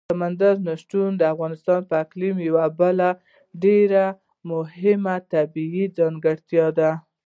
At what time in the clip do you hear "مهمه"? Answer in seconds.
4.51-5.15